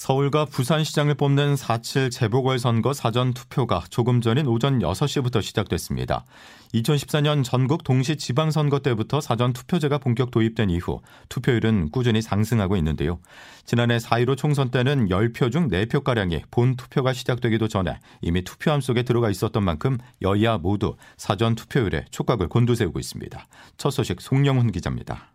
[0.00, 6.24] 서울과 부산시장을 뽑는 4.7 재보궐선거 사전 투표가 조금 전인 오전 6시부터 시작됐습니다.
[6.72, 13.20] 2014년 전국 동시 지방선거 때부터 사전 투표제가 본격 도입된 이후 투표율은 꾸준히 상승하고 있는데요.
[13.66, 19.28] 지난해 4.15 총선 때는 10표 중 4표가량이 본 투표가 시작되기도 전에 이미 투표함 속에 들어가
[19.28, 23.46] 있었던 만큼 여야 모두 사전 투표율에 촉각을 곤두세우고 있습니다.
[23.76, 25.34] 첫 소식 송영훈 기자입니다.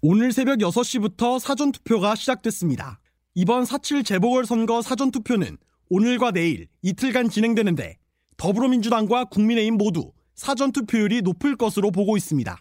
[0.00, 2.99] 오늘 새벽 6시부터 사전 투표가 시작됐습니다.
[3.34, 5.56] 이번 4.7 재보궐선거 사전투표는
[5.88, 7.96] 오늘과 내일 이틀간 진행되는데
[8.36, 12.58] 더불어민주당과 국민의힘 모두 사전투표율이 높을 것으로 보고 있습니다.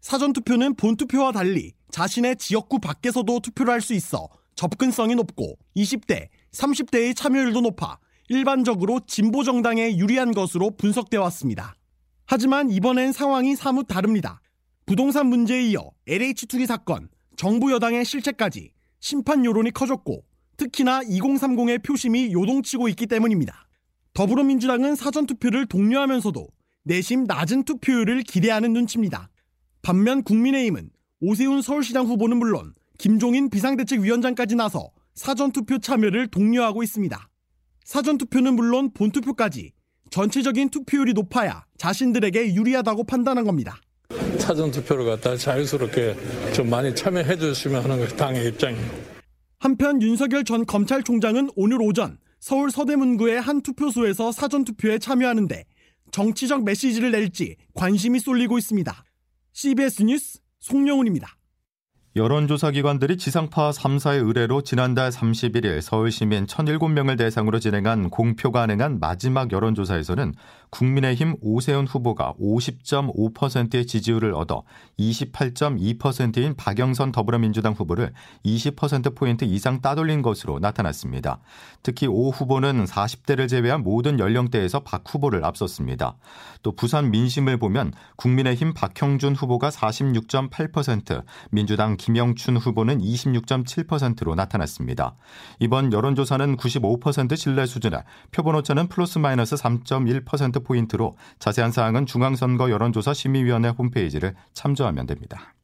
[0.00, 7.60] 사전투표는 본투표와 달리 자신의 지역구 밖에서도 투표를 할 수 있어 접근성이 높고 20대, 30대의 참여율도
[7.60, 11.76] 높아 일반적으로 진보 정당에 유리한 것으로 분석돼 왔습니다.
[12.26, 14.40] 하지만 이번엔 상황이 사뭇 다릅니다.
[14.86, 20.24] 부동산 문제에 이어 LH 투기 사건, 정부 여당의 실책까지 심판 여론이 커졌고
[20.56, 23.66] 특히나 2030의 표심이 요동치고 있기 때문입니다.
[24.12, 26.46] 더불어민주당은 사전투표를 독려하면서도
[26.84, 29.30] 내심 낮은 투표율을 기대하는 눈치입니다.
[29.82, 37.28] 반면 국민의힘은 오세훈 서울시장 후보는 물론 김종인 비상대책위원장까지 나서 사전투표 참여를 독려하고 있습니다.
[37.84, 39.72] 사전투표는 물론 본투표까지
[40.10, 43.80] 전체적인 투표율이 높아야 자신들에게 유리하다고 판단한 겁니다.
[44.38, 46.16] 사전 투표를 갖다 자유스럽게
[46.52, 48.92] 좀 많이 참여해 주시면 하는 것이 당의 입장입니다.
[49.58, 55.64] 한편 윤석열 전 검찰총장은 오늘 오전 서울 서대문구의 한 투표소에서 사전 투표에 참여하는데
[56.10, 59.04] 정치적 메시지를 낼지 관심이 쏠리고 있습니다.
[59.52, 61.39] CBS 뉴스 송영훈입니다.
[62.16, 70.34] 여론조사 기관들이 지상파 3사의 의뢰로 지난달 31일 서울시민 1,007명을 대상으로 진행한 공표 가능한 마지막 여론조사에서는
[70.70, 74.64] 국민의힘 오세훈 후보가 50.5%의 지지율을 얻어
[74.98, 78.12] 28.2%인 박영선 더불어민주당 후보를
[78.44, 81.38] 20%포인트 이상 따돌린 것으로 나타났습니다.
[81.84, 86.16] 특히 오 후보는 40대를 제외한 모든 연령대에서 박 후보를 앞섰습니다.
[86.64, 95.14] 또 부산 민심을 보면 국민의힘 박형준 후보가 46.8%, 민주당 김영춘 후보는 26.7%로 나타났습니다.
[95.58, 97.98] 이번 여론조사는 95% 신뢰 수준에
[98.32, 105.54] 표본 오차는 플러스 마이너스 3.1%포인트로 자세한 사항은 중앙선거 여론조사 심의위원회 홈페이지를 참조하면 됩니다.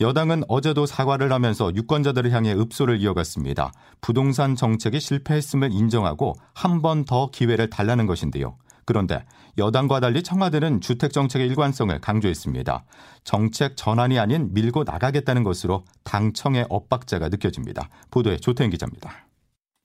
[0.00, 3.72] 여당은 어제도 사과를 하면서 유권자들을 향해 읍소를 이어갔습니다.
[4.00, 8.56] 부동산 정책이 실패했음을 인정하고 한 번 더 기회를 달라는 것인데요.
[8.86, 9.24] 그런데
[9.58, 12.84] 여당과 달리 청와대는 주택 정책의 일관성을 강조했습니다.
[13.24, 17.88] 정책 전환이 아닌 밀고 나가겠다는 것으로 당청의 엇박자가 느껴집니다.
[18.10, 19.26] 보도에 조태현 기자입니다.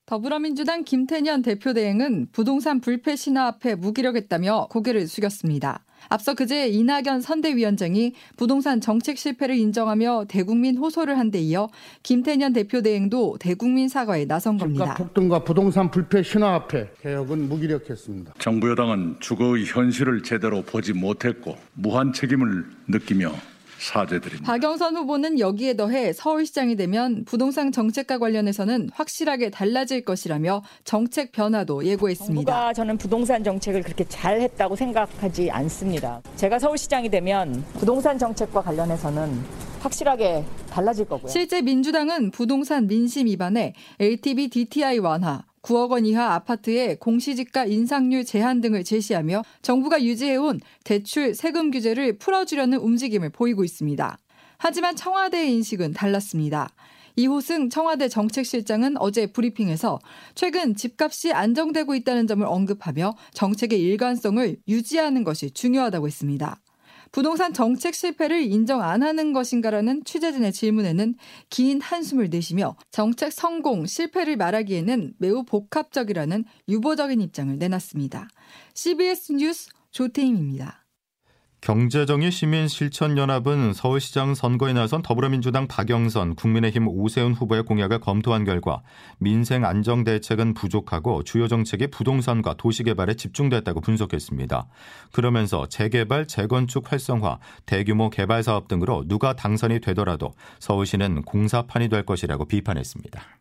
[0.06, 5.84] 더불어민주당 김태년 대표 대행은 부동산 불패 신화 앞에 무기력했다며 고개를 숙였습니다.
[6.08, 11.68] 앞서 그제 이낙연 선대위원장이 부동산 정책 실패를 인정하며 대국민 호소를 한 데 이어
[12.02, 14.94] 김태년 대표 대행도 대국민 사과에 나선 겁니다.
[14.94, 18.34] 폭등과 부동산 불패 신화 앞에 개혁은 무기력했습니다.
[18.40, 23.32] 정부 여당은 주거의 현실을 제대로 보지 못했고 무한 책임을 느끼며
[23.80, 24.52] 사죄드립니다.
[24.52, 32.52] 박영선 후보는 여기에 더해 서울시장이 되면 부동산 정책과 관련해서는 확실하게 달라질 것이라며 정책 변화도 예고했습니다.
[32.52, 36.20] 정부가 저는 부동산 정책을 그렇게 잘했다고 생각하지 않습니다.
[36.36, 39.42] 제가 서울시장이 되면 부동산 정책과 관련해서는
[39.80, 41.30] 확실하게 달라질 거고요.
[41.30, 48.60] 실제 민주당은 부동산 민심 위반에 LTV DTI 완화, 9억 원 이하 아파트의 공시지가 인상률 제한
[48.60, 54.18] 등을 제시하며 정부가 유지해온 대출 세금 규제를 풀어주려는 움직임을 보이고 있습니다.
[54.58, 56.70] 하지만 청와대의 인식은 달랐습니다.
[57.16, 59.98] 이호승 청와대 정책실장은 어제 브리핑에서
[60.34, 66.60] 최근 집값이 안정되고 있다는 점을 언급하며 정책의 일관성을 유지하는 것이 중요하다고 했습니다.
[67.12, 71.16] 부동산 정책 실패를 인정 안 하는 것인가라는 취재진의 질문에는
[71.48, 78.28] 긴 한숨을 내쉬며 정책 성공, 실패를 말하기에는 매우 복합적이라는 유보적인 입장을 내놨습니다.
[78.74, 80.79] CBS 뉴스 조태임입니다.
[81.60, 88.80] 경제정의 시민실천연합은 서울시장 선거에 나선 더불어민주당 박영선, 국민의힘 오세훈 후보의 공약을 검토한 결과
[89.18, 94.68] 민생 안정 대책은 부족하고 주요 정책이 부동산과 도시개발에 집중됐다고 분석했습니다.
[95.12, 102.46] 그러면서 재개발, 재건축 활성화, 대규모 개발 사업 등으로 누가 당선이 되더라도 서울시는 공사판이 될 것이라고
[102.46, 103.39] 비판했습니다.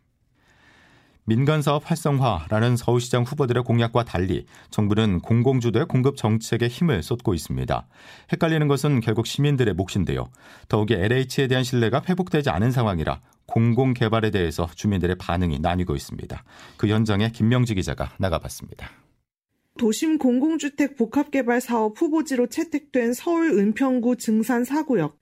[1.29, 7.87] 민간사업 활성화라는 서울시장 후보들의 공약과 달리 정부는 공공주도의 공급 정책에 힘을 쏟고 있습니다.
[8.33, 10.31] 헷갈리는 것은 결국 시민들의 몫인데요.
[10.69, 16.43] 더욱이 LH에 대한 신뢰가 회복되지 않은 상황이라 공공 개발에 대해서 주민들의 반응이 나뉘고 있습니다.
[16.77, 18.89] 그 현장에 김명지 기자가 나가봤습니다.
[19.77, 25.18] 도심 공공주택 복합개발 사업 후보지로 채택된 서울 은평구 증산 4구역.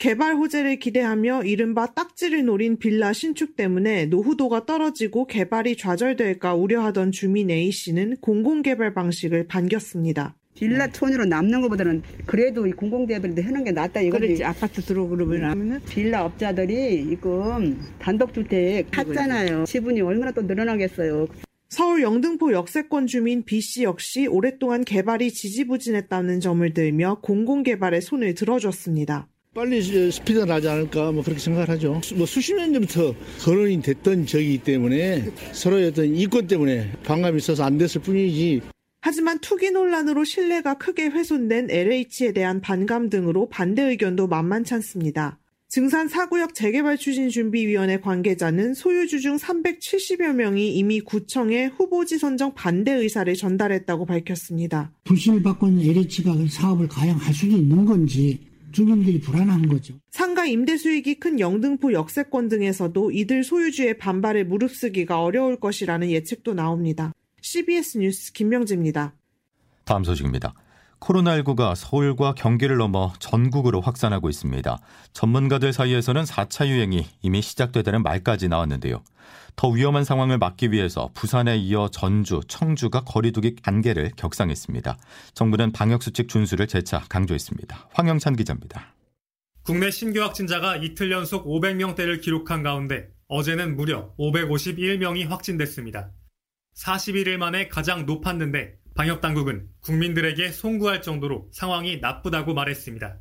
[0.00, 7.50] 개발 호재를 기대하며 이른바 딱지를 노린 빌라 신축 때문에 노후도가 떨어지고 개발이 좌절될까 우려하던 주민
[7.50, 10.34] A씨는 공공개발 방식을 반겼습니다.
[10.54, 14.26] 빌라촌으로 남는 것보다는 그래도 이 공공개발도 해놓은 게 낫다 이거지.
[14.26, 19.64] 그렇지 아파트 들어오면 하면은 빌라 업자들이 지금 단독주택 샀잖아요.
[19.66, 21.28] 지분이 얼마나 또 늘어나겠어요.
[21.68, 29.28] 서울 영등포 역세권 주민 B씨 역시 오랫동안 개발이 지지부진했다는 점을 들며 공공개발에 손을 들어줬습니다.
[29.60, 32.00] 빨리 스피드가 나지 않을까 뭐 그렇게 생각을 하죠.
[32.14, 37.76] 뭐 수십 년 전부터 거론이 됐던 적이기 때문에 서로의 어떤 이권 때문에 반감이 있어서 안
[37.76, 38.62] 됐을 뿐이지.
[39.02, 45.38] 하지만 투기 논란으로 신뢰가 크게 훼손된 LH에 대한 반감 등으로 반대 의견도 만만치 않습니다.
[45.68, 52.92] 증산 4구역 재개발 추진 준비위원회 관계자는 소유주 중 370여 명이 이미 구청에 후보지 선정 반대
[52.92, 54.90] 의사를 전달했다고 밝혔습니다.
[55.04, 59.94] 불신을 받고 있는 LH가 사업을 가양할 수 있는 건지 주민들이 불안한 거죠.
[60.10, 67.12] 상가 임대 수익이 큰 영등포 역세권 등에서도 이들 소유주의 반발에 무릅쓰기가 어려울 것이라는 예측도 나옵니다.
[67.42, 69.14] CBS 뉴스 김명지입니다.
[69.84, 70.54] 다음 소식입니다.
[71.00, 74.78] 코로나19가 서울과 경기를 넘어 전국으로 확산하고 있습니다.
[75.12, 79.02] 전문가들 사이에서는 4차 유행이 이미 시작되다는 말까지 나왔는데요.
[79.56, 84.96] 더 위험한 상황을 막기 위해서 부산에 이어 전주, 청주가 거리두기 단계를 격상했습니다.
[85.34, 87.88] 정부는 방역수칙 준수를 재차 강조했습니다.
[87.92, 88.94] 황영찬 기자입니다.
[89.62, 96.10] 국내 신규 확진자가 이틀 연속 500명대를 기록한 가운데 어제는 무려 551명이 확진됐습니다.
[96.76, 103.16] 41일 만에 가장 높았는데 방역당국은 국민들에게 송구할 정도로 상황이 나쁘다고 말했습니다.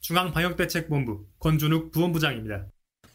[0.00, 2.66] 중앙방역대책본부 권준욱 부원부장입니다.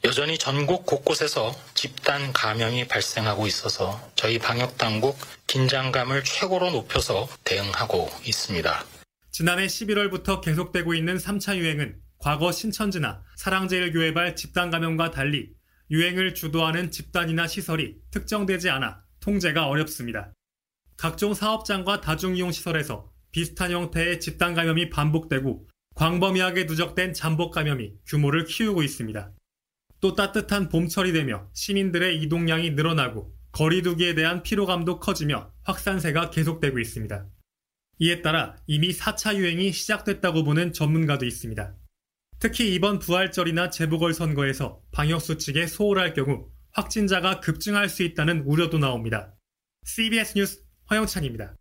[0.04, 5.18] 여전히 전국 곳곳에서 집단 감염이 발생하고 있어서 저희 방역당국
[5.48, 8.84] 긴장감을 최고로 높여서 대응하고 있습니다.
[9.32, 15.52] 지난해 11월부터 계속되고 있는 3차 유행은 과거 신천지나 사랑제일교회발 집단 감염과 달리
[15.90, 20.34] 유행을 주도하는 집단이나 시설이 특정되지 않아 통제가 어렵습니다.
[21.00, 25.66] 각종 사업장과 다중이용 시설에서 비슷한 형태의 집단 감염이 반복되고
[25.96, 29.32] 광범위하게 누적된 잠복 감염이 규모를 키우고 있습니다.
[30.02, 37.26] 또 따뜻한 봄철이 되며 시민들의 이동량이 늘어나고 거리두기에 대한 피로감도 커지며 확산세가 계속되고 있습니다.
[38.00, 41.76] 이에 따라 이미 4차 유행이 시작됐다고 보는 전문가도 있습니다.
[42.40, 49.34] 특히 이번 부활절이나 재보궐선거에서 방역수칙에 소홀할 경우 확진자가 급증할 수 있다는 우려도 나옵니다.
[49.86, 51.54] CBS 뉴스 허영찬입니다.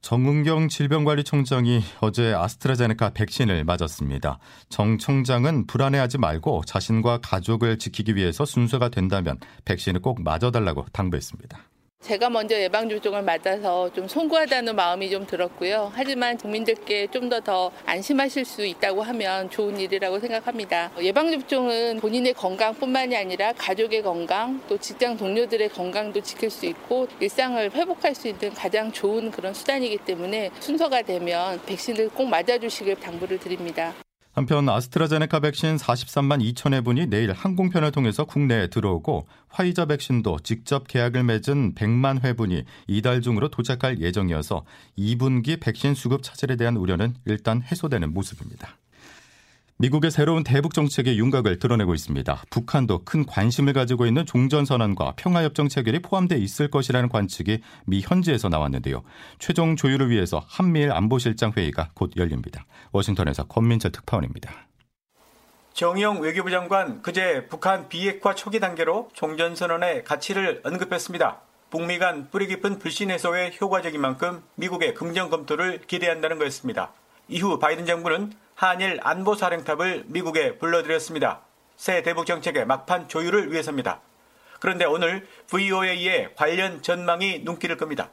[0.00, 4.40] 정은경 질병관리청장이 어제 아스트라제네카 백신을 맞았습니다.
[4.68, 11.71] 정 청장은 불안해하지 말고 자신과 가족을 지키기 위해서 순서가 된다면 백신을 꼭 맞아달라고 당부했습니다.
[12.02, 15.92] 제가 먼저 예방접종을 맞아서 좀 송구하다는 마음이 좀 들었고요.
[15.94, 20.90] 하지만 국민들께 좀 더 더 안심하실 수 있다고 하면 좋은 일이라고 생각합니다.
[21.00, 28.14] 예방접종은 본인의 건강뿐만이 아니라 가족의 건강, 또 직장 동료들의 건강도 지킬 수 있고 일상을 회복할
[28.14, 33.94] 수 있는 가장 좋은 그런 수단이기 때문에 순서가 되면 백신을 꼭 맞아주시길 당부를 드립니다.
[34.32, 41.22] 한편 아스트라제네카 백신 43만 2천 회분이 내일 항공편을 통해서 국내에 들어오고 화이자 백신도 직접 계약을
[41.24, 44.64] 맺은 100만 회분이 이달 중으로 도착할 예정이어서
[44.98, 48.78] 2분기 백신 수급 차질에 대한 우려는 일단 해소되는 모습입니다.
[49.82, 52.44] 미국의 새로운 대북 정책의 윤곽을 드러내고 있습니다.
[52.50, 58.00] 북한도 큰 관심을 가지고 있는 종전 선언과 평화 협정 체결이 포함돼 있을 것이라는 관측이 미
[58.00, 59.02] 현지에서 나왔는데요.
[59.40, 62.64] 최종 조율을 위해서 한미일 안보실장 회의가 곧 열립니다.
[62.92, 64.52] 워싱턴에서 권민철 특파원입니다.
[65.72, 71.40] 정의용 외교부 장관 그제 북한 비핵화 초기 단계로 종전선언의 가치를 언급했습니다.
[71.70, 76.92] 북미 간 뿌리 깊은 불신 해소에 효과적인 만큼 미국의 긍정 검토를 기대한다는 거였습니다.
[77.28, 81.40] 이후 바이든 정부는 한일 안보사령탑을 미국에 불러들였습니다.
[81.76, 84.00] 새 대북 정책의 막판 조율을 위해서입니다.
[84.60, 88.10] 그런데 오늘 VOA에 관련 전망이 눈길을 끕니다.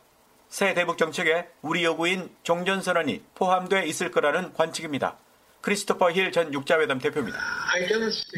[0.50, 5.18] 새 대북 정책에 우리 요구인 종전선언이 포함돼 있을 거라는 관측입니다.
[5.62, 7.38] 크리스토퍼 힐 전 육자회담 대표입니다.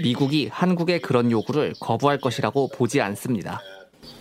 [0.04, 3.62] 미국이 한국의 그런 요구를 거부할 것이라고 보지 않습니다.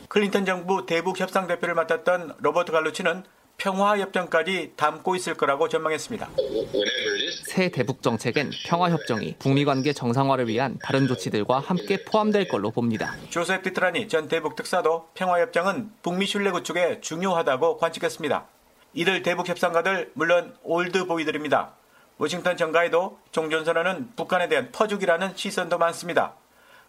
[0.06, 3.25] 클린턴 정부 대북 협상 대표를 맡았던 로버트 갈루치는
[3.61, 6.31] 평화협정까지 담고 있을 거라고 전망했습니다.
[7.45, 13.14] 새 대북 정책은 평화협정이 북미 관계 정상화를 위한 다른 조치들과 함께 포함될 걸로 봅니다.
[13.29, 18.47] 조셉 디트라니 전 대북 특사도 평화협정은 북미 신뢰 구축에 중요하다고 관측했습니다.
[18.95, 21.75] 이들 대북 협상가들 물론 올드보이들입니다.
[22.19, 26.35] 워싱턴 정가에도 종전선언은 북한에 대한 퍼주기라는 시선도 많습니다.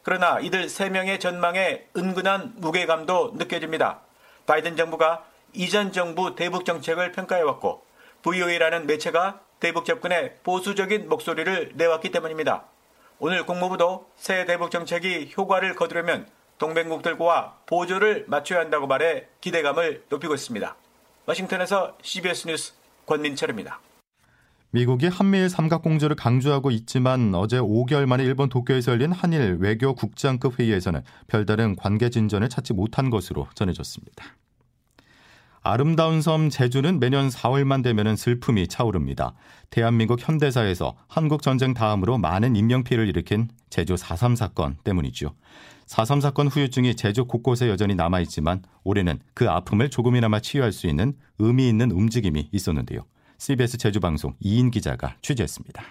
[0.04, 4.00] 그러나 이들 3명의 전망에 은근한 무게감도 느껴집니다.
[4.46, 7.84] 바이든 정부가 이전 정부 대북 정책을 평가해왔고
[8.22, 12.66] VOA라는 매체가 대북 접근에 보수적인 목소리를 내왔기 때문입니다.
[13.20, 16.28] 오늘 국무부도 새 대북 정책이 효과를 거두려면
[16.58, 20.76] 동맹국들과 보조를 맞춰야 한다고 말해 기대감을 높이고 있습니다.
[21.26, 22.74] 워싱턴에서 CBS 뉴스
[23.06, 23.80] 권민철입니다.
[24.72, 31.04] 미국이 한미일 삼각공조를 강조하고 있지만 어제 5개월 만에 일본 도쿄에서 열린 한일 외교 국장급 회의에서는
[31.28, 34.26] 별다른 관계 진전을 찾지 못한 것으로 전해졌습니다.
[35.64, 39.36] 아름다운 섬 제주는 매년 4월만 되면 슬픔이 차오릅니다.
[39.70, 45.36] 대한민국 현대사에서 한국 전쟁 다음으로 많은 인명피해를 일으킨 제주 4.3 사건 때문이죠.
[45.86, 51.70] 4.3 사건 후유증이 제주 곳곳에 여전히 남아있지만 올해는 그 아픔을 조금이나마 치유할 수 있는 의미
[51.70, 53.06] 있는 움직임이 있었는데요.
[53.38, 55.84] CBS 제주방송 이인 기자가 취재했습니다.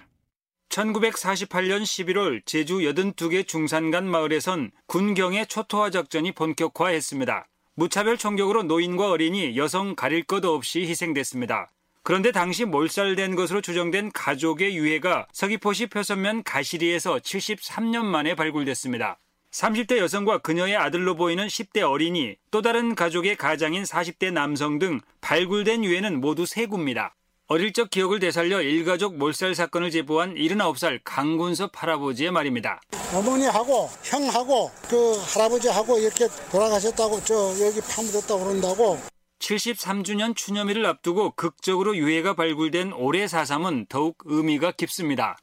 [0.69, 7.47] 1948년 11월 제주 82개 중산간 마을에선 군경의 초토화 작전이 본격화했습니다.
[7.75, 11.71] 무차별 총격으로 노인과 어린이, 여성 가릴 것 없이 희생됐습니다.
[12.03, 19.19] 그런데 당시 몰살된 것으로 추정된 가족의 유해가 서귀포시 표선면 가시리에서 73년 만에 발굴됐습니다.
[19.51, 25.83] 30대 여성과 그녀의 아들로 보이는 10대 어린이, 또 다른 가족의 가장인 40대 남성 등 발굴된
[25.85, 27.15] 유해는 모두 세 구입니다.
[27.51, 32.79] 어릴 적 기억을 되살려 일가족 몰살 사건을 제보한 79살 강군섭 할아버지의 말입니다.
[33.13, 38.97] 어머니하고 형하고 그 할아버지하고 이렇게 돌아가셨다고 저 여기 파묻었다고 그런다고
[39.39, 45.37] 73주년 추념일을 앞두고 극적으로 유해가 발굴된 올해 4.3은 더욱 의미가 깊습니다.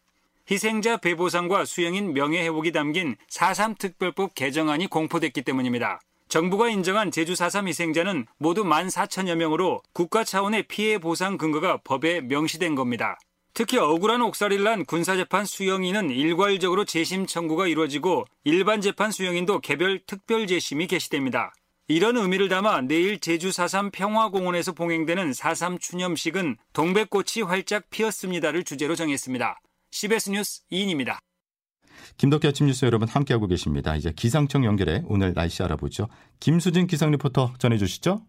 [0.51, 6.01] 희생자 배보상과 수영인 명예회복이 담긴 4.3 특별법 개정안이 공포됐기 때문입니다.
[6.29, 12.21] 정부가 인정한 제주 4.3 희생자는 모두 1만 4천여 명으로 국가 차원의 피해 보상 근거가 법에
[12.21, 13.19] 명시된 겁니다.
[13.55, 20.47] 특히 억울한 옥살이를 한 군사재판 수용인은 일괄적으로 재심 청구가 이루어지고 일반 재판 수용인도 개별 특별
[20.47, 21.55] 재심이 개시됩니다.
[21.89, 29.61] 이런 의미를 담아 내일 제주 4.3 평화공원에서 봉행되는 4.3 추념식은 동백꽃이 활짝 피었습니다를 주제로 정했습니다.
[29.91, 31.21] CBS 뉴스 이인입니다.
[32.17, 33.95] 김덕기 아침 뉴스 여러분 함께하고 계십니다.
[33.97, 36.09] 이제 기상청 연결해 오늘 날씨 알아보죠.
[36.41, 38.23] 김수진 기상 리포터 전해주시죠.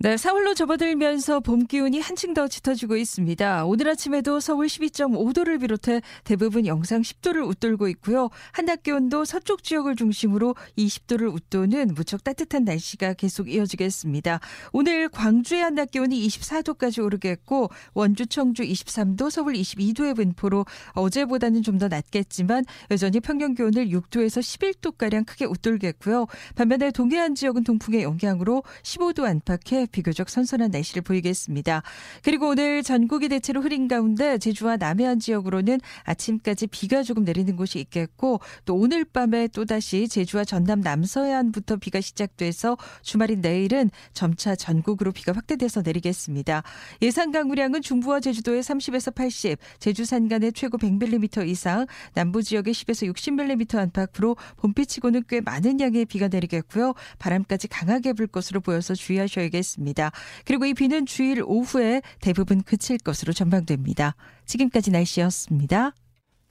[0.00, 3.64] 네, 사월로 접어들면서 봄 기운이 한층 더 짙어지고 있습니다.
[3.64, 8.28] 오늘 아침에도 서울 12.5도를 비롯해 대부분 영상 10도를 웃돌고 있고요.
[8.50, 14.40] 한낮 기온도 서쪽 지역을 중심으로 20도를 웃도는 무척 따뜻한 날씨가 계속 이어지겠습니다.
[14.72, 21.88] 오늘 광주의 한낮 기온이 24도까지 오르겠고 원주, 청주 23도, 서울 22도의 분포로 어제보다는 좀 더
[21.88, 26.26] 낮겠지만 여전히 평균 기온을 6도에서 11도가량 크게 웃돌겠고요.
[26.54, 31.82] 반면에 동해안 지역은 동풍의 영향으로 15도 안팎에 비교적 선선한 날씨를 보이겠습니다.
[32.22, 38.40] 그리고 오늘 전국이 대체로 흐린 가운데 제주와 남해안 지역으로는 아침까지 비가 조금 내리는 곳이 있겠고
[38.64, 45.82] 또 오늘 밤에 또다시 제주와 전남 남서해안부터 비가 시작돼서 주말인 내일은 점차 전국으로 비가 확대돼서
[45.82, 46.62] 내리겠습니다.
[47.02, 53.76] 예상 강우량은 중부와 제주도에 30에서 80, 제주 산간에 최고 100mm 이상, 남부 지역에 10에서 60mm
[53.76, 56.94] 안팎으로 봄비치고는 꽤 많은 양의 비가 내리겠고요.
[57.18, 60.10] 바람까지 강하게 불 것으로 보여서 주의하셔야겠 습니다.
[60.44, 64.14] 그리고 이 비는 주일 오후에 대부분 그칠 것으로 전망됩니다.
[64.46, 65.92] 지금까지 날씨였습니다.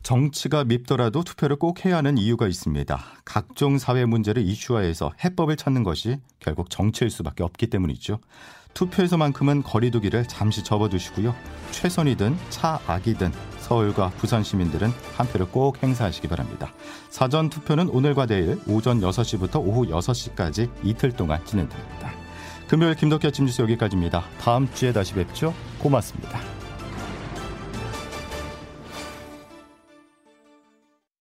[0.03, 2.99] 정치가 밉더라도 투표를 꼭 해야 하는 이유가 있습니다.
[3.23, 8.19] 각종 사회 문제를 이슈화해서 해법을 찾는 것이 결국 정치일 수밖에 없기 때문이죠.
[8.73, 11.33] 투표에서만큼은 거리두기를 잠시 접어두시고요.
[11.71, 16.73] 최선이든 차악이든 서울과 부산 시민들은 한 표를 꼭 행사하시기 바랍니다.
[17.09, 22.22] 사전 투표는 오늘과 내일 오전 6시부터 오후 6시까지 이틀 동안 진행됩니다.
[22.73, 24.23] 금요일 김덕기 아침 뉴스 여기까지입니다.
[24.39, 25.53] 다음 주에 다시 뵙죠.
[25.77, 26.39] 고맙습니다.